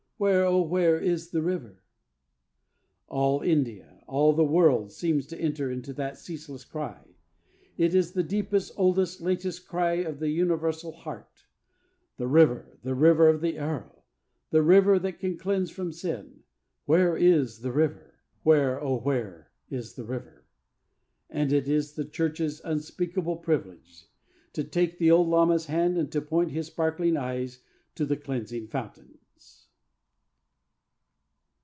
[0.23, 1.81] Where, oh, where is the River?'
[3.07, 7.15] All India, all the world seems to enter into that ceaseless cry.
[7.75, 11.45] It is the deepest, oldest, latest cry of the universal heart:
[12.17, 14.03] 'The River; the River of the Arrow;
[14.51, 16.43] the River that can cleanse from Sin;
[16.85, 18.19] where is the River?
[18.43, 20.45] Where, oh, where is the River?'
[21.31, 24.07] And it is the Church's unspeakable privilege
[24.53, 27.63] to take the old lama's hand and to point his sparkling eyes
[27.95, 29.17] to the cleansing fountains.